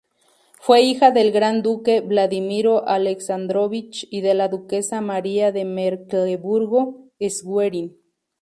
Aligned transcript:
Fue 0.59 0.81
hija 0.81 1.11
del 1.11 1.31
gran 1.31 1.61
duque 1.61 2.01
Vladimiro 2.01 2.87
Alexandrovich 2.87 4.07
y 4.09 4.21
de 4.21 4.33
la 4.33 4.47
duquesa 4.47 4.99
María 4.99 5.51
de 5.51 5.63
Mecklemburgo-Schwerin. 5.63 7.99